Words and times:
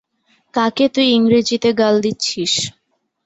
কাকে 0.53 0.85
তুই 0.93 1.07
ইংরেজিতে 1.11 1.69
গাল 1.81 1.95
দিচ্ছিস? 2.03 2.53